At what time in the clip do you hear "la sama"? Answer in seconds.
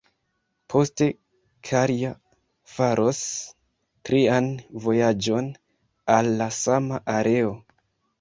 6.41-7.01